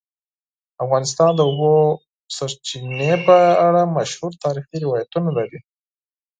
[0.83, 1.73] افغانستان د د اوبو
[2.35, 5.59] سرچینې په اړه مشهور تاریخی روایتونه لري.